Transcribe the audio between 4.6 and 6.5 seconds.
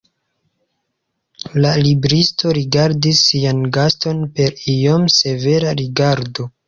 iom severa rigardo.